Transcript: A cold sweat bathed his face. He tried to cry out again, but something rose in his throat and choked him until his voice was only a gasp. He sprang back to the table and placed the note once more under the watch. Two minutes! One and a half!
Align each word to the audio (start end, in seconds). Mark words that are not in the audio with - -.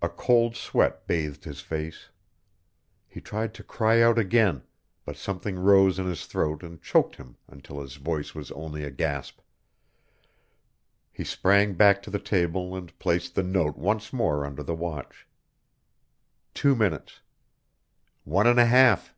A 0.00 0.08
cold 0.08 0.56
sweat 0.56 1.06
bathed 1.06 1.44
his 1.44 1.60
face. 1.60 2.08
He 3.06 3.20
tried 3.20 3.52
to 3.52 3.62
cry 3.62 4.00
out 4.00 4.18
again, 4.18 4.62
but 5.04 5.18
something 5.18 5.58
rose 5.58 5.98
in 5.98 6.06
his 6.06 6.24
throat 6.24 6.62
and 6.62 6.80
choked 6.80 7.16
him 7.16 7.36
until 7.46 7.82
his 7.82 7.96
voice 7.96 8.34
was 8.34 8.50
only 8.52 8.84
a 8.84 8.90
gasp. 8.90 9.40
He 11.12 11.24
sprang 11.24 11.74
back 11.74 12.02
to 12.04 12.10
the 12.10 12.18
table 12.18 12.74
and 12.74 12.98
placed 12.98 13.34
the 13.34 13.42
note 13.42 13.76
once 13.76 14.14
more 14.14 14.46
under 14.46 14.62
the 14.62 14.74
watch. 14.74 15.26
Two 16.54 16.74
minutes! 16.74 17.20
One 18.24 18.46
and 18.46 18.58
a 18.58 18.64
half! 18.64 19.14